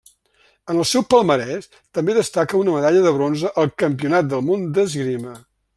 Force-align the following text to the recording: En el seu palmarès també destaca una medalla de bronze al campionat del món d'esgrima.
En 0.73 0.79
el 0.83 0.87
seu 0.91 1.03
palmarès 1.13 1.69
també 1.97 2.15
destaca 2.19 2.59
una 2.63 2.75
medalla 2.79 3.05
de 3.09 3.15
bronze 3.19 3.55
al 3.65 3.73
campionat 3.83 4.33
del 4.35 4.47
món 4.49 4.71
d'esgrima. 4.79 5.41